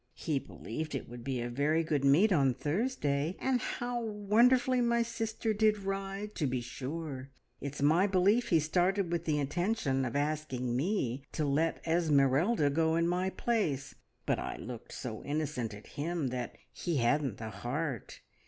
[0.15, 5.03] He believed it would be a very good meet on Thursday, and how wonderfully my
[5.03, 7.29] sister did ride, to be sure.
[7.59, 12.95] It's my belief he started with the intention of asking me to let Esmeralda go
[12.95, 13.93] in my place,
[14.25, 18.21] but I looked so innocent at him that he hadn't the heart.